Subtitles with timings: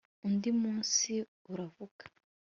[0.25, 1.13] undi munsi,
[1.51, 2.03] uravuga